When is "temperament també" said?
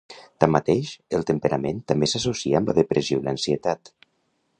1.31-2.09